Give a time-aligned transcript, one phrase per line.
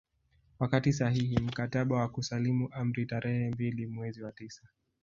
[0.59, 4.67] Wakatia sahihi mkataba wa kusalimu amri tarehe mbili mwezi wa tisa